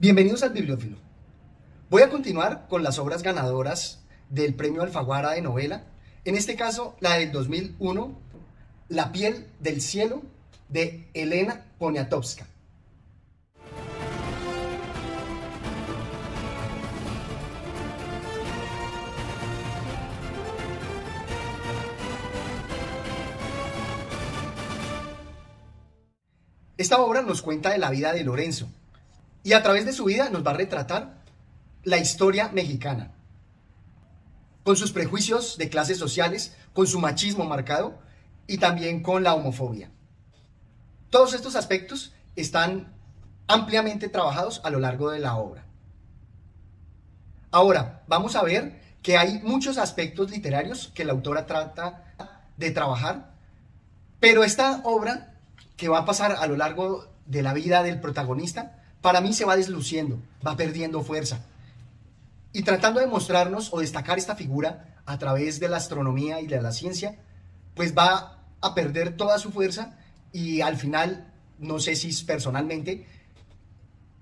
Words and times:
Bienvenidos 0.00 0.44
al 0.44 0.50
Bibliófilo. 0.50 0.96
Voy 1.90 2.02
a 2.02 2.08
continuar 2.08 2.68
con 2.68 2.84
las 2.84 3.00
obras 3.00 3.24
ganadoras 3.24 4.04
del 4.30 4.54
Premio 4.54 4.82
Alfaguara 4.82 5.32
de 5.32 5.42
novela, 5.42 5.86
en 6.24 6.36
este 6.36 6.54
caso 6.54 6.94
la 7.00 7.14
del 7.14 7.32
2001, 7.32 8.16
La 8.88 9.10
piel 9.10 9.48
del 9.58 9.80
cielo, 9.80 10.22
de 10.68 11.08
Elena 11.14 11.64
Poniatowska. 11.80 12.46
Esta 26.76 27.00
obra 27.00 27.22
nos 27.22 27.42
cuenta 27.42 27.70
de 27.70 27.78
la 27.78 27.90
vida 27.90 28.12
de 28.12 28.22
Lorenzo 28.22 28.68
y 29.48 29.54
a 29.54 29.62
través 29.62 29.86
de 29.86 29.94
su 29.94 30.04
vida 30.04 30.28
nos 30.28 30.46
va 30.46 30.50
a 30.50 30.58
retratar 30.58 31.22
la 31.82 31.96
historia 31.96 32.50
mexicana, 32.50 33.12
con 34.62 34.76
sus 34.76 34.92
prejuicios 34.92 35.56
de 35.56 35.70
clases 35.70 35.96
sociales, 35.96 36.54
con 36.74 36.86
su 36.86 37.00
machismo 37.00 37.46
marcado 37.46 37.98
y 38.46 38.58
también 38.58 39.02
con 39.02 39.22
la 39.22 39.32
homofobia. 39.32 39.90
Todos 41.08 41.32
estos 41.32 41.56
aspectos 41.56 42.12
están 42.36 42.92
ampliamente 43.46 44.10
trabajados 44.10 44.60
a 44.64 44.68
lo 44.68 44.80
largo 44.80 45.10
de 45.10 45.20
la 45.20 45.36
obra. 45.38 45.64
Ahora, 47.50 48.02
vamos 48.06 48.36
a 48.36 48.42
ver 48.42 48.78
que 49.00 49.16
hay 49.16 49.40
muchos 49.42 49.78
aspectos 49.78 50.30
literarios 50.30 50.92
que 50.94 51.06
la 51.06 51.12
autora 51.12 51.46
trata 51.46 52.04
de 52.58 52.70
trabajar, 52.70 53.32
pero 54.20 54.44
esta 54.44 54.82
obra 54.84 55.38
que 55.78 55.88
va 55.88 56.00
a 56.00 56.04
pasar 56.04 56.32
a 56.32 56.46
lo 56.46 56.58
largo 56.58 57.10
de 57.24 57.40
la 57.40 57.54
vida 57.54 57.82
del 57.82 57.98
protagonista, 57.98 58.74
para 59.00 59.20
mí 59.20 59.32
se 59.32 59.44
va 59.44 59.56
desluciendo, 59.56 60.18
va 60.46 60.56
perdiendo 60.56 61.02
fuerza. 61.02 61.44
Y 62.52 62.62
tratando 62.62 63.00
de 63.00 63.06
mostrarnos 63.06 63.72
o 63.72 63.80
destacar 63.80 64.18
esta 64.18 64.34
figura 64.34 64.96
a 65.06 65.18
través 65.18 65.60
de 65.60 65.68
la 65.68 65.76
astronomía 65.76 66.40
y 66.40 66.46
de 66.46 66.60
la 66.60 66.72
ciencia, 66.72 67.18
pues 67.74 67.96
va 67.96 68.42
a 68.60 68.74
perder 68.74 69.16
toda 69.16 69.38
su 69.38 69.52
fuerza 69.52 69.96
y 70.32 70.60
al 70.60 70.76
final, 70.76 71.32
no 71.58 71.78
sé 71.78 71.94
si 71.96 72.12
personalmente 72.24 73.06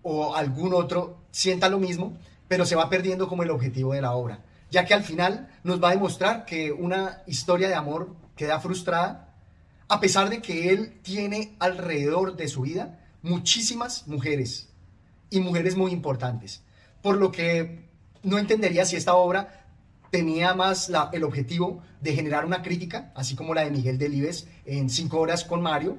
o 0.03 0.37
algún 0.37 0.75
otro 0.75 1.23
sienta 1.31 1.69
lo 1.69 1.79
mismo, 1.79 2.17
pero 2.49 2.65
se 2.65 2.77
va 2.77 2.89
perdiendo 2.89 3.29
como 3.29 3.43
el 3.43 3.51
objetivo 3.51 3.95
de 3.95 4.03
la 4.03 4.13
obra, 4.13 4.45
ya 4.71 4.85
que 4.85 4.95
al 4.95 5.03
final 5.03 5.49
nos 5.65 5.83
va 5.83 5.89
a 5.89 5.93
demostrar 5.93 6.45
que 6.45 6.71
una 6.71 7.23
historia 7.27 7.69
de 7.69 7.75
amor 7.75 8.15
queda 8.37 8.61
frustrada 8.61 9.35
a 9.89 10.01
pesar 10.01 10.29
de 10.31 10.43
que 10.43 10.71
él 10.71 11.01
tiene 11.03 11.57
alrededor 11.59 12.37
de 12.37 12.49
su 12.49 12.63
vida 12.63 12.99
muchísimas 13.27 14.07
mujeres 14.07 14.69
y 15.31 15.41
mujeres 15.41 15.77
muy 15.77 15.93
importantes. 15.93 16.63
Por 17.03 17.19
lo 17.19 17.31
que 17.31 17.85
no 18.23 18.39
entendería 18.39 18.85
si 18.85 18.97
esta 18.97 19.15
obra 19.15 19.67
tenía 20.11 20.55
más 20.55 20.91
el 21.13 21.25
objetivo 21.25 21.83
de 22.01 22.15
generar 22.15 22.45
una 22.45 22.63
crítica, 22.63 23.13
así 23.15 23.35
como 23.35 23.55
la 23.55 23.65
de 23.65 23.71
Miguel 23.71 23.99
Delibes 23.99 24.47
en 24.65 24.89
Cinco 24.89 25.21
horas 25.21 25.45
con 25.45 25.61
Mario, 25.61 25.99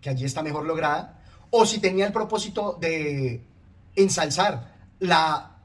que 0.00 0.10
allí 0.10 0.24
está 0.24 0.42
mejor 0.42 0.64
lograda, 0.64 1.22
o 1.50 1.66
si 1.66 1.78
tenía 1.78 2.06
el 2.06 2.12
propósito 2.12 2.78
de 2.80 3.42
ensalzar 3.94 4.74
la 4.98 5.58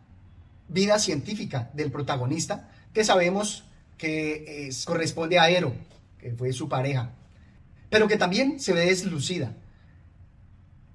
vida 0.67 0.99
científica 0.99 1.69
del 1.73 1.91
protagonista, 1.91 2.69
que 2.93 3.03
sabemos 3.03 3.63
que 3.97 4.69
corresponde 4.85 5.39
a 5.39 5.49
Ero, 5.49 5.73
que 6.19 6.33
fue 6.33 6.51
su 6.53 6.67
pareja 6.67 7.11
pero 7.91 8.07
que 8.07 8.15
también 8.15 8.59
se 8.59 8.73
ve 8.73 8.85
deslucida. 8.85 9.53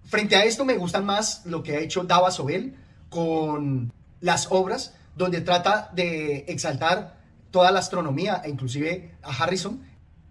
Frente 0.07 0.37
a 0.37 0.45
esto 0.45 0.65
me 0.65 0.77
gustan 0.77 1.05
más 1.05 1.45
lo 1.47 1.63
que 1.63 1.77
ha 1.77 1.81
hecho 1.81 2.05
Dava 2.05 2.31
Sobel 2.31 2.77
con 3.11 3.93
las 4.21 4.47
obras 4.51 4.95
donde 5.17 5.41
trata 5.41 5.91
de 5.95 6.45
exaltar 6.47 7.17
toda 7.51 7.73
la 7.73 7.81
astronomía 7.81 8.43
e 8.45 8.51
inclusive 8.51 9.17
a 9.23 9.31
Harrison, 9.31 9.83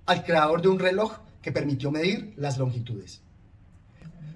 al 0.05 0.23
creador 0.23 0.61
de 0.61 0.69
un 0.69 0.79
reloj 0.79 1.17
que 1.41 1.51
permitió 1.51 1.91
medir 1.91 2.33
las 2.37 2.57
longitudes. 2.57 3.21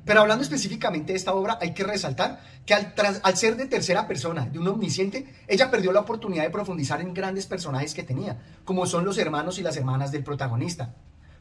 Pero 0.03 0.21
hablando 0.21 0.43
específicamente 0.43 1.13
de 1.13 1.17
esta 1.17 1.33
obra, 1.33 1.57
hay 1.61 1.73
que 1.73 1.83
resaltar 1.83 2.41
que 2.65 2.73
al, 2.73 2.93
al, 3.21 3.37
ser 3.37 3.55
de 3.55 3.67
tercera 3.67 4.07
persona, 4.07 4.45
de 4.47 4.59
un 4.59 4.67
omnisciente, 4.67 5.33
ella 5.47 5.69
perdió 5.69 5.91
la 5.91 5.99
oportunidad 6.01 6.43
de 6.43 6.49
profundizar 6.49 6.99
en 6.99 7.13
grandes 7.13 7.45
personajes 7.45 7.93
que 7.93 8.03
tenía, 8.03 8.39
como 8.65 8.87
son 8.87 9.05
los 9.05 9.17
hermanos 9.19 9.59
y 9.59 9.61
las 9.61 9.77
hermanas 9.77 10.11
del 10.11 10.23
protagonista 10.23 10.95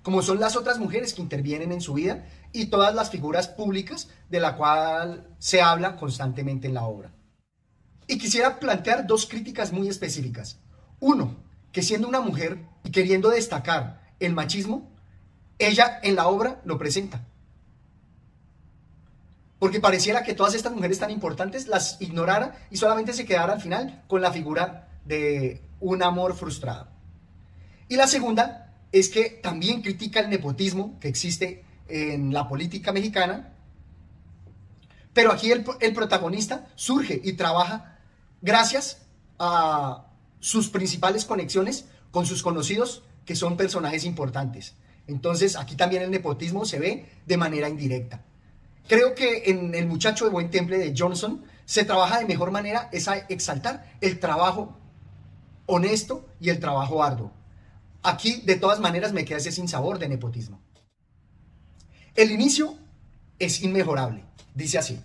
como 0.08 0.22
son 0.22 0.40
las 0.40 0.56
otras 0.56 0.78
mujeres 0.78 1.12
que 1.12 1.20
intervienen 1.20 1.70
en 1.70 1.82
su 1.82 1.92
vida 1.92 2.24
y 2.50 2.68
todas 2.70 2.94
las 2.94 3.10
figuras 3.10 3.46
públicas 3.46 4.08
de 4.30 4.40
la 4.40 4.56
cual 4.56 5.28
se 5.38 5.60
habla 5.60 5.96
constantemente 5.96 6.66
en 6.66 6.72
la 6.72 6.84
obra. 6.84 7.12
Y 8.06 8.16
quisiera 8.16 8.58
plantear 8.58 9.06
dos 9.06 9.26
críticas 9.26 9.70
muy 9.70 9.86
específicas. 9.86 10.60
Uno, 10.98 11.36
que 11.72 11.82
siendo 11.82 12.08
una 12.08 12.22
mujer 12.22 12.58
y 12.84 12.90
queriendo 12.90 13.28
destacar 13.28 14.00
el 14.18 14.32
machismo, 14.32 14.90
ella 15.58 16.00
en 16.02 16.16
la 16.16 16.28
obra 16.28 16.62
lo 16.64 16.78
presenta. 16.78 17.26
Porque 19.58 19.78
pareciera 19.78 20.22
que 20.22 20.32
todas 20.32 20.54
estas 20.54 20.72
mujeres 20.72 21.00
tan 21.00 21.10
importantes 21.10 21.66
las 21.66 22.00
ignorara 22.00 22.56
y 22.70 22.78
solamente 22.78 23.12
se 23.12 23.26
quedara 23.26 23.52
al 23.52 23.60
final 23.60 24.04
con 24.08 24.22
la 24.22 24.32
figura 24.32 24.88
de 25.04 25.60
un 25.80 26.02
amor 26.02 26.34
frustrado. 26.34 26.88
Y 27.88 27.96
la 27.96 28.06
segunda, 28.06 28.67
es 28.92 29.08
que 29.08 29.30
también 29.30 29.82
critica 29.82 30.20
el 30.20 30.30
nepotismo 30.30 30.98
que 31.00 31.08
existe 31.08 31.64
en 31.88 32.32
la 32.32 32.48
política 32.48 32.92
mexicana, 32.92 33.52
pero 35.12 35.32
aquí 35.32 35.50
el, 35.50 35.64
protagonista 35.94 36.68
surge 36.76 37.20
y 37.24 37.32
trabaja 37.32 37.98
gracias 38.40 39.02
a 39.38 40.06
sus 40.38 40.68
principales 40.68 41.24
conexiones 41.24 41.86
con 42.10 42.24
sus 42.24 42.42
conocidos 42.42 43.02
que 43.24 43.34
son 43.34 43.56
personajes 43.56 44.04
importantes. 44.04 44.74
Entonces 45.06 45.56
aquí 45.56 45.74
también 45.74 46.02
el 46.02 46.10
nepotismo 46.10 46.64
se 46.64 46.78
ve 46.78 47.08
de 47.26 47.36
manera 47.36 47.68
indirecta. 47.68 48.22
Creo 48.86 49.14
que 49.14 49.50
en 49.50 49.74
El 49.74 49.86
muchacho 49.86 50.24
de 50.24 50.30
buen 50.30 50.50
temple 50.50 50.78
de 50.78 50.94
Johnson 50.96 51.44
se 51.66 51.84
trabaja 51.84 52.20
de 52.20 52.24
mejor 52.24 52.50
manera 52.50 52.88
es 52.92 53.08
exaltar 53.28 53.92
el 54.00 54.20
trabajo 54.20 54.78
honesto 55.66 56.26
y 56.40 56.48
el 56.48 56.60
trabajo 56.60 57.02
arduo. 57.02 57.32
Aquí, 58.02 58.42
de 58.44 58.56
todas 58.56 58.80
maneras, 58.80 59.12
me 59.12 59.24
queda 59.24 59.38
ese 59.38 59.52
sin 59.52 59.68
sabor 59.68 59.98
de 59.98 60.08
nepotismo. 60.08 60.60
El 62.14 62.30
inicio 62.30 62.76
es 63.38 63.62
inmejorable. 63.62 64.24
Dice 64.54 64.78
así, 64.78 65.00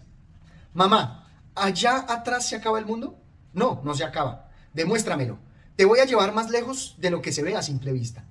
mamá, 0.74 1.28
¿allá 1.56 2.06
atrás 2.08 2.48
se 2.48 2.56
acaba 2.56 2.80
el 2.80 2.86
mundo? 2.86 3.20
No, 3.54 3.82
no 3.84 3.94
se 3.94 4.04
acaba. 4.04 4.50
Demuéstramelo. 4.74 5.38
Te 5.76 5.86
voy 5.86 6.00
a 6.00 6.06
llevar 6.06 6.34
más 6.34 6.50
lejos 6.50 6.96
de 6.98 7.10
lo 7.10 7.22
que 7.22 7.32
se 7.32 7.44
ve 7.44 7.56
a 7.56 7.62
simple 7.62 7.92
vista. 7.94 8.26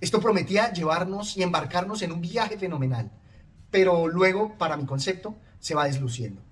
Esto 0.00 0.20
prometía 0.20 0.72
llevarnos 0.72 1.36
y 1.36 1.42
embarcarnos 1.42 2.02
en 2.02 2.10
un 2.12 2.20
viaje 2.20 2.58
fenomenal, 2.58 3.12
pero 3.70 4.08
luego, 4.08 4.58
para 4.58 4.76
mi 4.76 4.84
concepto, 4.84 5.36
se 5.60 5.76
va 5.76 5.84
desluciendo. 5.84 6.42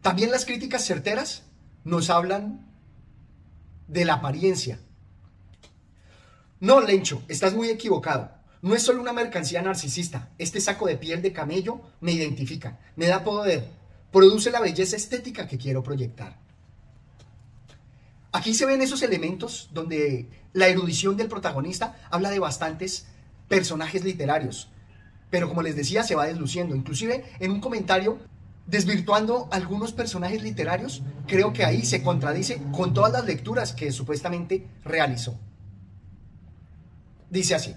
También 0.00 0.30
las 0.30 0.46
críticas 0.46 0.84
certeras 0.84 1.42
nos 1.84 2.08
hablan 2.08 2.66
de 3.86 4.06
la 4.06 4.14
apariencia, 4.14 4.80
no, 6.62 6.80
Lencho, 6.80 7.24
estás 7.26 7.54
muy 7.54 7.70
equivocado. 7.70 8.30
No 8.60 8.76
es 8.76 8.84
solo 8.84 9.00
una 9.00 9.12
mercancía 9.12 9.60
narcisista. 9.62 10.28
Este 10.38 10.60
saco 10.60 10.86
de 10.86 10.96
piel 10.96 11.20
de 11.20 11.32
camello 11.32 11.80
me 12.00 12.12
identifica, 12.12 12.78
me 12.94 13.08
da 13.08 13.24
poder, 13.24 13.68
produce 14.12 14.52
la 14.52 14.60
belleza 14.60 14.94
estética 14.94 15.48
que 15.48 15.58
quiero 15.58 15.82
proyectar. 15.82 16.38
Aquí 18.30 18.54
se 18.54 18.64
ven 18.64 18.80
esos 18.80 19.02
elementos 19.02 19.70
donde 19.72 20.28
la 20.52 20.68
erudición 20.68 21.16
del 21.16 21.26
protagonista 21.26 21.96
habla 22.12 22.30
de 22.30 22.38
bastantes 22.38 23.06
personajes 23.48 24.04
literarios, 24.04 24.70
pero 25.30 25.48
como 25.48 25.62
les 25.62 25.74
decía, 25.74 26.04
se 26.04 26.14
va 26.14 26.26
desluciendo. 26.26 26.76
Inclusive 26.76 27.24
en 27.40 27.50
un 27.50 27.60
comentario 27.60 28.20
desvirtuando 28.68 29.48
algunos 29.50 29.90
personajes 29.90 30.44
literarios, 30.44 31.02
creo 31.26 31.52
que 31.52 31.64
ahí 31.64 31.84
se 31.84 32.04
contradice 32.04 32.62
con 32.70 32.94
todas 32.94 33.10
las 33.10 33.24
lecturas 33.24 33.72
que 33.72 33.90
supuestamente 33.90 34.68
realizó. 34.84 35.36
Dice 37.32 37.54
así, 37.54 37.74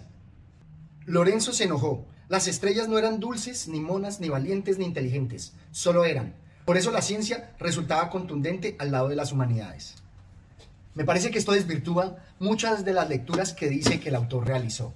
Lorenzo 1.05 1.53
se 1.53 1.63
enojó. 1.63 2.05
Las 2.27 2.49
estrellas 2.49 2.89
no 2.89 2.97
eran 2.97 3.21
dulces, 3.21 3.69
ni 3.69 3.79
monas, 3.79 4.19
ni 4.19 4.27
valientes, 4.27 4.77
ni 4.77 4.83
inteligentes, 4.83 5.53
solo 5.71 6.03
eran. 6.03 6.35
Por 6.65 6.75
eso 6.75 6.91
la 6.91 7.01
ciencia 7.01 7.55
resultaba 7.57 8.09
contundente 8.09 8.75
al 8.79 8.91
lado 8.91 9.07
de 9.07 9.15
las 9.15 9.31
humanidades. 9.31 9.95
Me 10.93 11.05
parece 11.05 11.31
que 11.31 11.39
esto 11.39 11.53
desvirtúa 11.53 12.17
muchas 12.37 12.83
de 12.83 12.91
las 12.91 13.07
lecturas 13.07 13.53
que 13.53 13.69
dice 13.69 14.01
que 14.01 14.09
el 14.09 14.15
autor 14.15 14.45
realizó. 14.45 14.93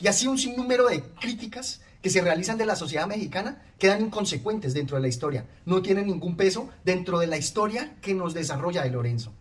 Y 0.00 0.06
así 0.06 0.26
un 0.26 0.38
sinnúmero 0.38 0.88
de 0.88 1.02
críticas 1.02 1.82
que 2.00 2.08
se 2.08 2.22
realizan 2.22 2.56
de 2.56 2.64
la 2.64 2.76
sociedad 2.76 3.06
mexicana 3.06 3.62
quedan 3.78 4.00
inconsecuentes 4.00 4.72
dentro 4.72 4.96
de 4.96 5.02
la 5.02 5.08
historia, 5.08 5.44
no 5.66 5.82
tienen 5.82 6.06
ningún 6.06 6.38
peso 6.38 6.70
dentro 6.82 7.18
de 7.18 7.26
la 7.26 7.36
historia 7.36 7.94
que 8.00 8.14
nos 8.14 8.32
desarrolla 8.32 8.84
de 8.84 8.90
Lorenzo. 8.90 9.34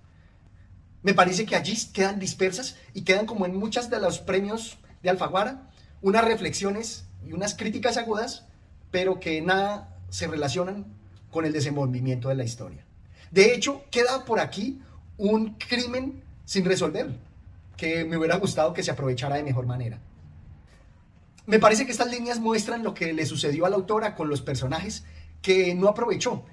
Me 1.06 1.14
parece 1.14 1.46
que 1.46 1.56
allí 1.56 1.78
quedan 1.94 2.18
dispersas 2.18 2.78
y 2.96 3.04
quedan 3.04 3.28
como 3.28 3.46
en 3.46 3.56
muchas 3.56 3.92
de 3.92 4.00
los 4.00 4.18
premios 4.18 4.80
de 5.04 5.12
Alfaguara, 5.12 5.70
unas 6.02 6.26
reflexiones 6.26 7.06
y 7.24 7.32
unas 7.32 7.54
críticas 7.54 7.98
agudas, 7.98 8.48
pero 8.90 9.20
que 9.20 9.40
nada 9.40 9.96
se 10.10 10.26
relacionan 10.26 10.88
con 11.30 11.46
el 11.46 11.54
desenvolvimiento 11.54 12.30
de 12.30 12.34
la 12.34 12.44
historia. 12.44 12.88
De 13.30 13.54
hecho, 13.54 13.84
queda 13.92 14.26
por 14.26 14.40
aquí 14.40 14.82
un 15.20 15.54
crimen 15.60 16.24
sin 16.44 16.66
resolver, 16.66 17.16
que 17.78 18.04
me 18.04 18.18
hubiera 18.18 18.38
gustado 18.38 18.74
que 18.74 18.82
se 18.82 18.90
aprovechara 18.90 19.36
de 19.36 19.44
mejor 19.44 19.68
manera. 19.68 20.00
Me 21.46 21.60
parece 21.60 21.86
que 21.86 21.92
estas 21.92 22.10
líneas 22.10 22.40
muestran 22.40 22.82
lo 22.82 22.96
que 22.96 23.14
le 23.14 23.28
sucedió 23.28 23.68
a 23.68 23.70
la 23.70 23.76
autora 23.76 24.16
con 24.16 24.28
los 24.28 24.42
personajes 24.42 25.04
que 25.44 25.76
no 25.76 25.88
aprovechó. 25.88 26.46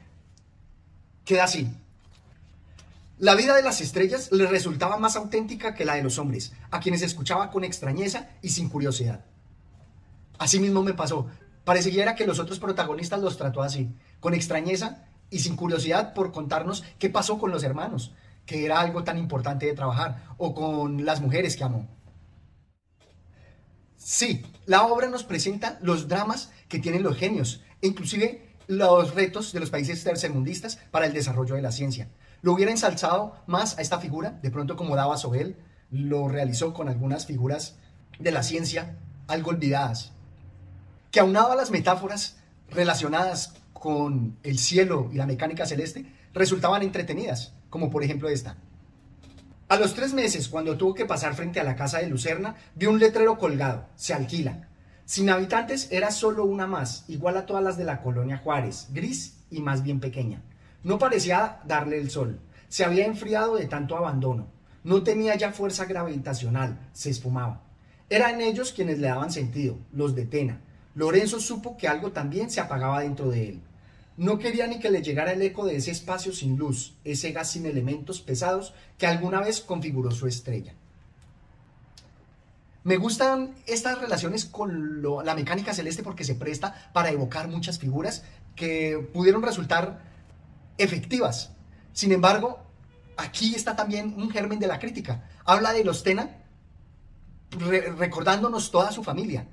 Queda 1.24 1.44
así. 1.44 1.74
La 3.22 3.36
vida 3.36 3.54
de 3.54 3.62
las 3.62 3.80
estrellas 3.80 4.32
le 4.32 4.48
resultaba 4.48 4.96
más 4.96 5.14
auténtica 5.14 5.74
que 5.74 5.84
la 5.84 5.94
de 5.94 6.02
los 6.02 6.18
hombres, 6.18 6.52
a 6.72 6.80
quienes 6.80 7.02
escuchaba 7.02 7.52
con 7.52 7.62
extrañeza 7.62 8.30
y 8.42 8.48
sin 8.48 8.68
curiosidad. 8.68 9.24
Así 10.38 10.58
mismo 10.58 10.82
me 10.82 10.92
pasó. 10.92 11.28
Pareciera 11.62 12.16
que 12.16 12.26
los 12.26 12.40
otros 12.40 12.58
protagonistas 12.58 13.20
los 13.20 13.38
trató 13.38 13.62
así, 13.62 13.94
con 14.18 14.34
extrañeza 14.34 15.04
y 15.30 15.38
sin 15.38 15.54
curiosidad 15.54 16.14
por 16.14 16.32
contarnos 16.32 16.82
qué 16.98 17.10
pasó 17.10 17.38
con 17.38 17.52
los 17.52 17.62
hermanos, 17.62 18.12
que 18.44 18.64
era 18.64 18.80
algo 18.80 19.04
tan 19.04 19.18
importante 19.18 19.66
de 19.66 19.74
trabajar, 19.74 20.34
o 20.36 20.52
con 20.52 21.04
las 21.04 21.20
mujeres 21.20 21.56
que 21.56 21.62
amó. 21.62 21.88
Sí, 23.96 24.44
la 24.66 24.82
obra 24.82 25.08
nos 25.08 25.22
presenta 25.22 25.78
los 25.80 26.08
dramas 26.08 26.50
que 26.68 26.80
tienen 26.80 27.04
los 27.04 27.16
genios, 27.16 27.62
inclusive 27.82 28.56
los 28.66 29.14
retos 29.14 29.52
de 29.52 29.60
los 29.60 29.70
países 29.70 30.02
tercermundistas 30.02 30.80
para 30.90 31.06
el 31.06 31.12
desarrollo 31.12 31.54
de 31.54 31.62
la 31.62 31.70
ciencia. 31.70 32.08
Lo 32.42 32.52
hubiera 32.52 32.72
ensalzado 32.72 33.36
más 33.46 33.78
a 33.78 33.82
esta 33.82 34.00
figura, 34.00 34.38
de 34.42 34.50
pronto 34.50 34.76
como 34.76 34.96
daba 34.96 35.16
Sobel, 35.16 35.56
lo 35.90 36.28
realizó 36.28 36.74
con 36.74 36.88
algunas 36.88 37.26
figuras 37.26 37.76
de 38.18 38.32
la 38.32 38.42
ciencia 38.42 38.96
algo 39.28 39.50
olvidadas, 39.50 40.12
que 41.12 41.20
aunado 41.20 41.52
a 41.52 41.56
las 41.56 41.70
metáforas 41.70 42.36
relacionadas 42.68 43.54
con 43.72 44.36
el 44.42 44.58
cielo 44.58 45.08
y 45.12 45.16
la 45.16 45.26
mecánica 45.26 45.66
celeste, 45.66 46.06
resultaban 46.34 46.82
entretenidas, 46.82 47.52
como 47.70 47.90
por 47.90 48.02
ejemplo 48.02 48.28
esta. 48.28 48.56
A 49.68 49.76
los 49.76 49.94
tres 49.94 50.12
meses, 50.12 50.48
cuando 50.48 50.76
tuvo 50.76 50.94
que 50.94 51.06
pasar 51.06 51.34
frente 51.34 51.60
a 51.60 51.64
la 51.64 51.76
casa 51.76 51.98
de 51.98 52.08
Lucerna, 52.08 52.56
vio 52.74 52.90
un 52.90 52.98
letrero 52.98 53.38
colgado, 53.38 53.86
se 53.94 54.14
alquila. 54.14 54.68
Sin 55.04 55.30
habitantes 55.30 55.88
era 55.90 56.10
solo 56.10 56.44
una 56.44 56.66
más, 56.66 57.04
igual 57.08 57.36
a 57.36 57.46
todas 57.46 57.62
las 57.62 57.76
de 57.76 57.84
la 57.84 58.02
colonia 58.02 58.38
Juárez, 58.38 58.88
gris 58.90 59.38
y 59.50 59.60
más 59.60 59.82
bien 59.82 60.00
pequeña. 60.00 60.42
No 60.84 60.98
parecía 60.98 61.60
darle 61.64 61.98
el 61.98 62.10
sol, 62.10 62.40
se 62.68 62.84
había 62.84 63.06
enfriado 63.06 63.56
de 63.56 63.66
tanto 63.66 63.96
abandono, 63.96 64.48
no 64.84 65.02
tenía 65.02 65.36
ya 65.36 65.52
fuerza 65.52 65.84
gravitacional, 65.84 66.88
se 66.92 67.10
esfumaba. 67.10 67.62
Eran 68.10 68.40
ellos 68.40 68.72
quienes 68.72 68.98
le 68.98 69.08
daban 69.08 69.30
sentido, 69.30 69.78
los 69.92 70.14
de 70.14 70.26
Tena. 70.26 70.60
Lorenzo 70.94 71.40
supo 71.40 71.76
que 71.76 71.88
algo 71.88 72.12
también 72.12 72.50
se 72.50 72.60
apagaba 72.60 73.00
dentro 73.00 73.30
de 73.30 73.48
él. 73.48 73.62
No 74.16 74.38
quería 74.38 74.66
ni 74.66 74.78
que 74.78 74.90
le 74.90 75.02
llegara 75.02 75.32
el 75.32 75.40
eco 75.40 75.64
de 75.64 75.76
ese 75.76 75.90
espacio 75.90 76.32
sin 76.32 76.58
luz, 76.58 76.94
ese 77.04 77.32
gas 77.32 77.50
sin 77.50 77.64
elementos 77.64 78.20
pesados 78.20 78.74
que 78.98 79.06
alguna 79.06 79.40
vez 79.40 79.60
configuró 79.60 80.10
su 80.10 80.26
estrella. 80.26 80.74
Me 82.84 82.96
gustan 82.96 83.54
estas 83.66 84.00
relaciones 84.00 84.44
con 84.44 85.02
la 85.24 85.34
mecánica 85.34 85.72
celeste 85.72 86.02
porque 86.02 86.24
se 86.24 86.34
presta 86.34 86.90
para 86.92 87.10
evocar 87.10 87.48
muchas 87.48 87.78
figuras 87.78 88.24
que 88.56 89.08
pudieron 89.12 89.42
resultar 89.42 90.11
efectivas. 90.78 91.52
Sin 91.92 92.12
embargo, 92.12 92.60
aquí 93.16 93.54
está 93.54 93.76
también 93.76 94.14
un 94.16 94.30
germen 94.30 94.58
de 94.58 94.66
la 94.66 94.78
crítica. 94.78 95.28
Habla 95.44 95.72
de 95.72 95.84
los 95.84 96.02
Tena 96.02 96.38
recordándonos 97.98 98.70
toda 98.70 98.92
su 98.92 99.02
familia, 99.02 99.46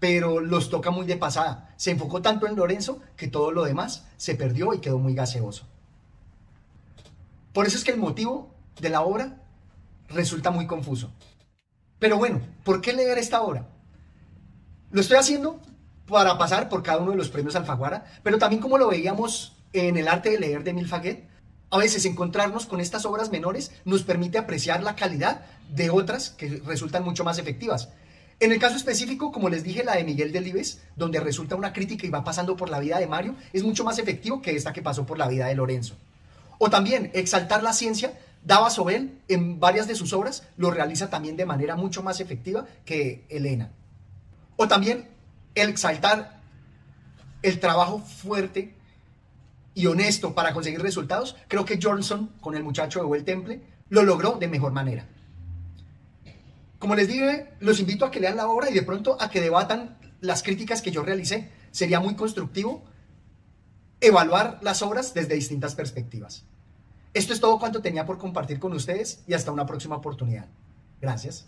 pero 0.00 0.40
los 0.40 0.70
toca 0.70 0.90
muy 0.90 1.06
de 1.06 1.16
pasada. 1.16 1.74
Se 1.76 1.90
enfocó 1.90 2.22
tanto 2.22 2.46
en 2.46 2.56
Lorenzo 2.56 3.00
que 3.16 3.28
todo 3.28 3.52
lo 3.52 3.64
demás 3.64 4.06
se 4.16 4.34
perdió 4.34 4.72
y 4.72 4.80
quedó 4.80 4.98
muy 4.98 5.14
gaseoso. 5.14 5.66
Por 7.52 7.66
eso 7.66 7.76
es 7.76 7.84
que 7.84 7.90
el 7.90 7.98
motivo 7.98 8.54
de 8.80 8.88
la 8.88 9.02
obra 9.02 9.42
resulta 10.08 10.50
muy 10.50 10.66
confuso. 10.66 11.12
Pero 11.98 12.16
bueno, 12.16 12.40
¿por 12.64 12.80
qué 12.80 12.92
leer 12.92 13.18
esta 13.18 13.42
obra? 13.42 13.68
Lo 14.90 15.00
estoy 15.00 15.18
haciendo 15.18 15.60
para 16.06 16.36
pasar 16.36 16.68
por 16.68 16.82
cada 16.82 16.98
uno 16.98 17.12
de 17.12 17.16
los 17.16 17.28
premios 17.28 17.54
Alfaguara, 17.54 18.04
pero 18.22 18.38
también 18.38 18.60
como 18.60 18.78
lo 18.78 18.88
veíamos 18.88 19.56
en 19.72 19.96
el 19.96 20.08
arte 20.08 20.30
de 20.30 20.38
leer 20.38 20.64
de 20.64 20.72
Milfaguet, 20.72 21.28
a 21.70 21.78
veces 21.78 22.04
encontrarnos 22.04 22.66
con 22.66 22.80
estas 22.80 23.06
obras 23.06 23.30
menores 23.30 23.72
nos 23.84 24.02
permite 24.02 24.38
apreciar 24.38 24.82
la 24.82 24.94
calidad 24.94 25.46
de 25.74 25.88
otras 25.88 26.30
que 26.30 26.60
resultan 26.66 27.02
mucho 27.02 27.24
más 27.24 27.38
efectivas. 27.38 27.88
En 28.40 28.52
el 28.52 28.58
caso 28.58 28.76
específico, 28.76 29.32
como 29.32 29.48
les 29.48 29.62
dije, 29.62 29.84
la 29.84 29.94
de 29.94 30.04
Miguel 30.04 30.32
Delibes, 30.32 30.82
donde 30.96 31.20
resulta 31.20 31.56
una 31.56 31.72
crítica 31.72 32.06
y 32.06 32.10
va 32.10 32.24
pasando 32.24 32.56
por 32.56 32.68
la 32.68 32.80
vida 32.80 32.98
de 32.98 33.06
Mario, 33.06 33.36
es 33.52 33.62
mucho 33.62 33.84
más 33.84 33.98
efectivo 33.98 34.42
que 34.42 34.54
esta 34.54 34.72
que 34.72 34.82
pasó 34.82 35.06
por 35.06 35.16
la 35.16 35.28
vida 35.28 35.46
de 35.46 35.54
Lorenzo. 35.54 35.94
O 36.58 36.68
también, 36.68 37.10
exaltar 37.14 37.62
la 37.62 37.72
ciencia, 37.72 38.18
Dava 38.44 38.68
Sobel, 38.68 39.18
en 39.28 39.60
varias 39.60 39.86
de 39.86 39.94
sus 39.94 40.12
obras, 40.12 40.46
lo 40.56 40.70
realiza 40.70 41.08
también 41.08 41.36
de 41.36 41.46
manera 41.46 41.76
mucho 41.76 42.02
más 42.02 42.20
efectiva 42.20 42.66
que 42.84 43.24
Elena. 43.28 43.70
O 44.56 44.68
también, 44.68 45.08
exaltar 45.54 46.40
el 47.42 47.60
trabajo 47.60 48.00
fuerte 48.00 48.74
y 49.74 49.86
honesto 49.86 50.34
para 50.34 50.52
conseguir 50.52 50.82
resultados, 50.82 51.36
creo 51.48 51.64
que 51.64 51.78
Johnson, 51.82 52.32
con 52.40 52.54
el 52.54 52.62
muchacho 52.62 53.00
de 53.00 53.06
Well 53.06 53.24
Temple, 53.24 53.62
lo 53.88 54.02
logró 54.02 54.32
de 54.32 54.48
mejor 54.48 54.72
manera. 54.72 55.06
Como 56.78 56.94
les 56.94 57.08
dije, 57.08 57.52
los 57.60 57.78
invito 57.78 58.04
a 58.04 58.10
que 58.10 58.20
lean 58.20 58.36
la 58.36 58.48
obra 58.48 58.68
y 58.70 58.74
de 58.74 58.82
pronto 58.82 59.16
a 59.20 59.30
que 59.30 59.40
debatan 59.40 59.98
las 60.20 60.42
críticas 60.42 60.82
que 60.82 60.90
yo 60.90 61.02
realicé. 61.02 61.50
Sería 61.70 62.00
muy 62.00 62.16
constructivo 62.16 62.84
evaluar 64.00 64.58
las 64.62 64.82
obras 64.82 65.14
desde 65.14 65.34
distintas 65.34 65.74
perspectivas. 65.74 66.44
Esto 67.14 67.32
es 67.32 67.40
todo 67.40 67.58
cuanto 67.58 67.82
tenía 67.82 68.04
por 68.04 68.18
compartir 68.18 68.58
con 68.58 68.72
ustedes 68.72 69.22
y 69.26 69.34
hasta 69.34 69.52
una 69.52 69.66
próxima 69.66 69.96
oportunidad. 69.96 70.46
Gracias. 71.00 71.46